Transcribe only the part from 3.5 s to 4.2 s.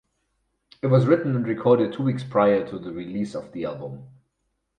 the album.